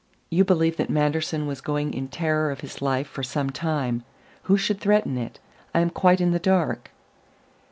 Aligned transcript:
"You 0.31 0.43
believe 0.43 0.77
that 0.77 0.89
Manderson 0.89 1.45
was 1.45 1.61
going 1.61 1.93
in 1.93 2.07
terror 2.07 2.49
of 2.49 2.61
his 2.61 2.81
life 2.81 3.05
for 3.07 3.21
some 3.21 3.51
time. 3.51 4.01
Who 4.45 4.57
should 4.57 4.79
threaten 4.79 5.15
it? 5.15 5.37
I 5.75 5.79
am 5.81 5.91
quite 5.91 6.19
in 6.19 6.31
the 6.31 6.39
dark." 6.39 6.89